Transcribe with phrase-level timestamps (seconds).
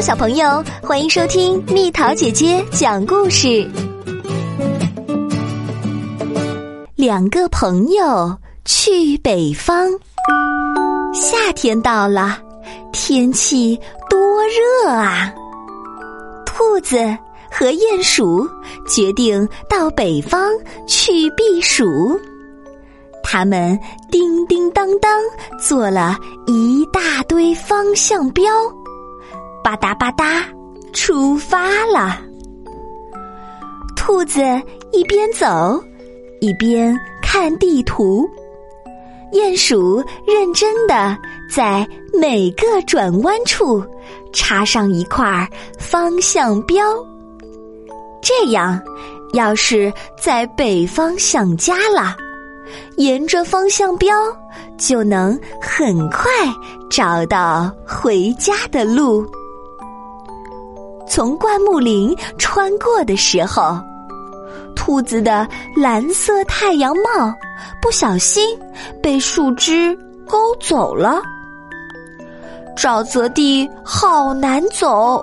[0.00, 3.68] 小朋友，欢迎收听蜜桃姐姐讲故事。
[6.96, 9.88] 两个朋友去北方，
[11.14, 12.36] 夏天到了，
[12.92, 13.78] 天气
[14.10, 14.18] 多
[14.84, 15.32] 热啊！
[16.44, 16.96] 兔子
[17.48, 18.48] 和鼹鼠
[18.88, 20.50] 决定到北方
[20.88, 22.18] 去避暑。
[23.22, 23.78] 他们
[24.10, 25.20] 叮叮当当
[25.60, 26.16] 做了
[26.46, 28.44] 一大堆方向标。
[29.62, 30.42] 吧嗒吧嗒，
[30.92, 32.20] 出发了。
[33.96, 34.40] 兔子
[34.92, 35.82] 一边走，
[36.40, 38.28] 一边看地图。
[39.32, 41.16] 鼹鼠认真的
[41.50, 43.82] 在每个转弯处
[44.32, 45.48] 插上一块
[45.78, 46.84] 方向标。
[48.20, 48.78] 这样，
[49.32, 52.14] 要是在北方想家了，
[52.96, 54.14] 沿着方向标
[54.76, 56.26] 就能很快
[56.90, 59.26] 找到回家的路。
[61.14, 63.78] 从灌木林穿过的时候，
[64.74, 67.30] 兔子的蓝色太阳帽
[67.82, 68.58] 不小心
[69.02, 69.94] 被树枝
[70.26, 71.20] 勾走了。
[72.74, 75.22] 沼泽地好难走，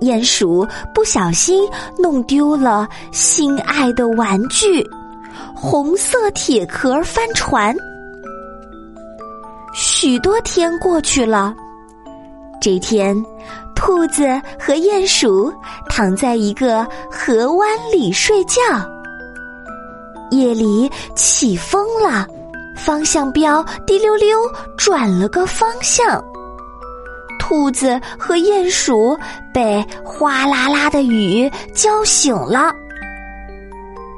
[0.00, 4.82] 鼹鼠不小心弄丢了心爱的玩具——
[5.54, 7.76] 红色铁壳帆船。
[9.74, 11.54] 许多天过去了，
[12.62, 13.14] 这天。
[13.90, 15.52] 兔子和鼹鼠
[15.88, 18.62] 躺在一个河湾里睡觉。
[20.30, 22.24] 夜里起风了，
[22.76, 24.38] 方向标滴溜溜
[24.78, 26.22] 转了个方向。
[27.40, 29.18] 兔子和鼹鼠
[29.52, 32.72] 被哗啦啦的雨浇醒了。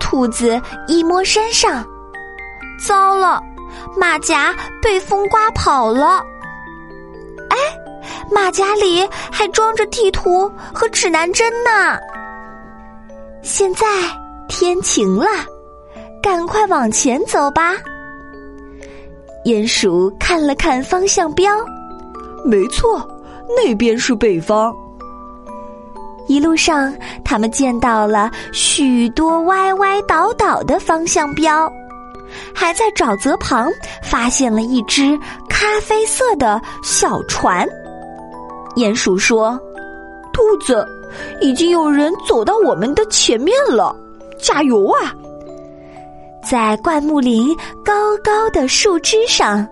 [0.00, 1.86] 兔子一摸身上，
[2.84, 3.40] 糟了，
[3.96, 6.16] 马甲被风刮跑了。
[7.50, 7.56] 哎
[8.30, 11.98] 马甲里还装着地图和指南针呢。
[13.42, 13.86] 现在
[14.48, 15.26] 天晴了，
[16.22, 17.74] 赶快往前走吧。
[19.44, 21.50] 鼹鼠看了看方向标，
[22.44, 23.08] 没错，
[23.56, 24.74] 那边是北方。
[26.28, 26.94] 一路上，
[27.24, 31.72] 他们见到了许多歪歪倒倒的方向标，
[32.54, 33.68] 还在沼泽旁
[34.02, 35.18] 发现了一只
[35.48, 37.66] 咖啡色的小船。
[38.80, 39.60] 鼹鼠说
[40.32, 40.86] ：“兔子，
[41.42, 43.94] 已经有人走到我们的前面了，
[44.38, 45.14] 加油啊！”
[46.42, 47.54] 在灌木林
[47.84, 49.68] 高高的树枝上，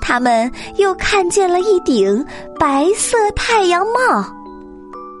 [0.00, 2.26] 他们又看见了一顶
[2.58, 4.24] 白色太阳帽。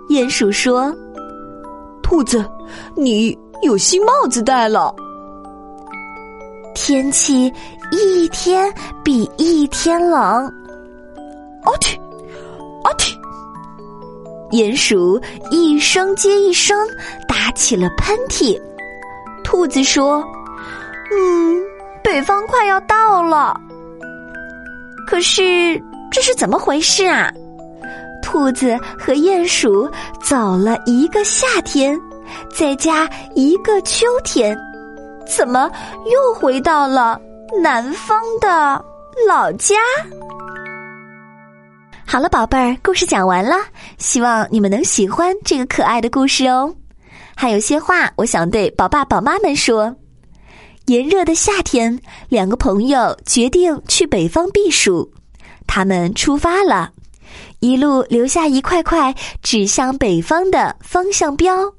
[0.08, 0.92] 鼹鼠说
[2.02, 2.44] ：“兔子，
[2.96, 4.92] 你有新帽子戴了。”
[6.74, 7.52] 天气
[7.92, 8.72] 一天
[9.04, 10.44] 比一天冷。
[11.64, 12.00] 哦天！
[14.50, 15.20] 鼹鼠
[15.50, 16.78] 一声接一声
[17.26, 18.60] 打起了喷嚏。
[19.42, 20.22] 兔子说
[21.12, 21.62] ：“嗯，
[22.02, 23.58] 北方快要到了。
[25.06, 25.80] 可是
[26.10, 27.32] 这是怎么回事啊？”
[28.22, 29.88] 兔子和鼹鼠
[30.20, 31.98] 走了一个夏天，
[32.52, 34.56] 再加一个秋天，
[35.26, 35.70] 怎么
[36.12, 37.20] 又回到了
[37.62, 38.84] 南方的
[39.28, 39.76] 老家？
[42.08, 43.56] 好了，宝贝儿，故事讲完了，
[43.98, 46.72] 希望你们能喜欢这个可爱的故事哦。
[47.34, 49.92] 还有些话，我想对宝爸宝妈们说：
[50.84, 55.12] 炎热的夏天，两个朋友决定去北方避暑。
[55.66, 56.92] 他们出发了，
[57.58, 59.12] 一路留下一块块
[59.42, 61.74] 指向北方的方向标。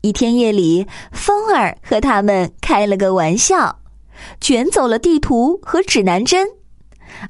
[0.00, 3.78] 一天夜里，风儿和他们开了个玩笑，
[4.40, 6.48] 卷走了地图和指南针。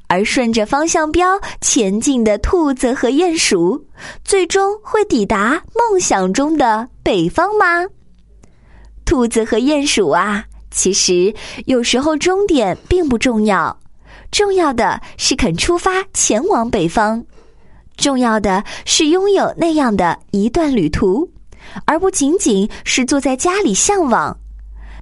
[0.06, 3.86] 而顺着方向标前进的兔子和鼹鼠，
[4.24, 7.84] 最终会抵达梦想中的北方吗？
[9.04, 11.34] 兔子和鼹鼠啊，其实
[11.66, 13.78] 有时候终点并不重要，
[14.30, 17.24] 重要的是肯出发前往北方，
[17.96, 21.30] 重要的是拥有那样的一段旅途，
[21.84, 24.36] 而不仅仅是坐在家里向往。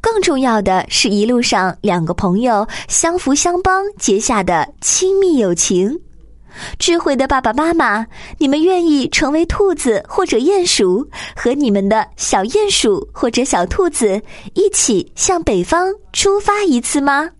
[0.03, 5.99] 更重要的是一路上两个朋友相扶相帮结下的亲密友情。
[6.79, 8.07] 智慧的爸爸妈妈，
[8.37, 14.21] 你们愿意成为兔子或者鼹鼠，和你们的小鼹鼠或者小兔子
[14.53, 17.31] 一起向北方出发一次吗？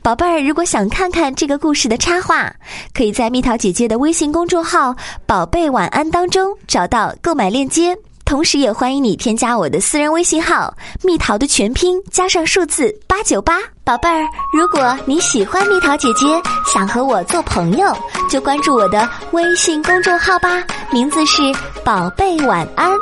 [0.00, 2.50] 宝贝儿，如果想看看这个故事的插画，
[2.94, 4.96] 可以在蜜桃姐姐的微信公众号
[5.26, 7.94] “宝贝晚安”当中找到购买链接。
[8.30, 10.72] 同时也欢迎你添加我的私人微信号
[11.02, 13.58] “蜜桃”的全拼加上数字八九八。
[13.82, 14.24] 宝贝儿，
[14.56, 16.26] 如果你喜欢蜜桃姐姐，
[16.72, 17.92] 想和我做朋友，
[18.30, 20.62] 就关注我的微信公众号吧，
[20.92, 21.42] 名字是
[21.84, 22.92] “宝贝晚安”。